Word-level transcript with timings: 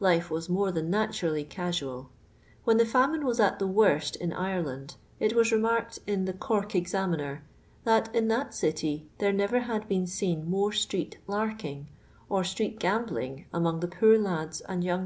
Life 0.00 0.30
Avas 0.30 0.48
more 0.48 0.72
than 0.72 0.88
naturally 0.88 1.44
casual. 1.44 2.08
When 2.64 2.78
the 2.78 2.86
faminy 2.86 3.24
was 3.24 3.38
at 3.38 3.58
the 3.58 3.66
worst 3.66 4.16
in 4.16 4.32
Ireland, 4.32 4.96
it 5.20 5.34
was 5.34 5.52
remarked 5.52 5.98
in 6.06 6.24
tho 6.24 6.32
Cork 6.32 6.70
Jixii 6.70 7.06
miner, 7.10 7.44
that 7.84 8.08
in 8.14 8.28
that 8.28 8.54
city 8.54 9.10
there 9.18 9.34
never 9.34 9.60
had 9.60 9.86
been 9.86 10.06
seen 10.06 10.48
more 10.48 10.72
street 10.72 11.18
"laikmg" 11.28 11.84
or 12.30 12.42
street 12.42 12.80
cambling 12.80 13.44
among 13.52 13.80
the 13.80 13.88
poor 13.88 14.16
lads 14.16 14.62
and 14.62 14.82
younj? 14.82 15.04